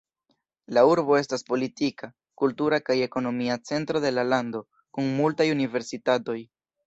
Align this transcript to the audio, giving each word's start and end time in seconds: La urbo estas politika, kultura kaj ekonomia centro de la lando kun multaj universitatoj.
La 0.75 0.83
urbo 0.91 1.17
estas 1.17 1.43
politika, 1.49 2.09
kultura 2.43 2.79
kaj 2.87 2.97
ekonomia 3.07 3.59
centro 3.71 4.01
de 4.07 4.13
la 4.15 4.25
lando 4.33 4.63
kun 4.99 5.11
multaj 5.21 5.49
universitatoj. 5.59 6.39